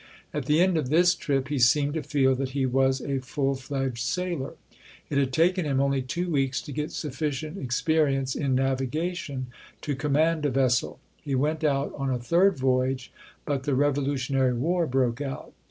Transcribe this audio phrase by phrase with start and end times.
[0.33, 3.53] At the end of this trip, he seemed to feel that he was a full
[3.53, 4.55] fledged sailor.
[5.11, 9.45] It had taken him only two weeks to get sufficient experience in navigation
[9.81, 10.99] to command a vessel.
[11.17, 13.11] He went out on a third voyage,
[13.45, 15.53] but the Revolutionary War broke out.